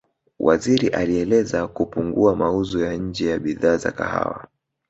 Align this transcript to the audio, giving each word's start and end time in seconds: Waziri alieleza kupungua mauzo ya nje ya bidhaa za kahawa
Waziri 0.39 0.87
alieleza 0.89 1.67
kupungua 1.67 2.35
mauzo 2.35 2.85
ya 2.85 2.93
nje 2.95 3.29
ya 3.29 3.39
bidhaa 3.39 3.77
za 3.77 3.91
kahawa 3.91 4.47